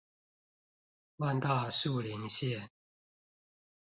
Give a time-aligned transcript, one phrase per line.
[1.17, 2.69] 萬大樹林線